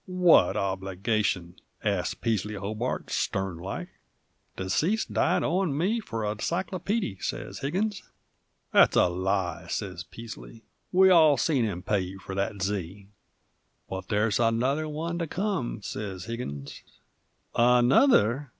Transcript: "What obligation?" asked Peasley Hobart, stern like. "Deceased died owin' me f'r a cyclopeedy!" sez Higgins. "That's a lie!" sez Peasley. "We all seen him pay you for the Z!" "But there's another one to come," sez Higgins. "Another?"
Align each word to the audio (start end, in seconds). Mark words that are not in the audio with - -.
"What 0.07 0.57
obligation?" 0.57 1.57
asked 1.83 2.21
Peasley 2.21 2.55
Hobart, 2.55 3.11
stern 3.11 3.57
like. 3.59 3.89
"Deceased 4.55 5.13
died 5.13 5.43
owin' 5.43 5.77
me 5.77 6.01
f'r 6.01 6.23
a 6.23 6.41
cyclopeedy!" 6.41 7.19
sez 7.21 7.59
Higgins. 7.59 8.01
"That's 8.73 8.95
a 8.95 9.05
lie!" 9.09 9.67
sez 9.69 10.03
Peasley. 10.03 10.63
"We 10.91 11.11
all 11.11 11.37
seen 11.37 11.65
him 11.65 11.83
pay 11.83 11.99
you 11.99 12.17
for 12.17 12.33
the 12.33 12.57
Z!" 12.63 13.09
"But 13.91 14.07
there's 14.07 14.39
another 14.39 14.87
one 14.89 15.19
to 15.19 15.27
come," 15.27 15.83
sez 15.83 16.25
Higgins. 16.25 16.81
"Another?" 17.53 18.49